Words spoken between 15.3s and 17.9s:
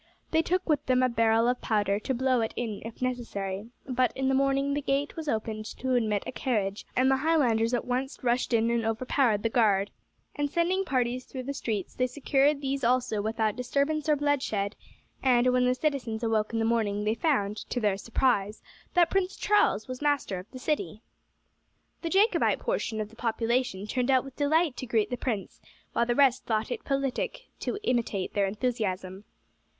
when the citizens awoke in the morning they found, to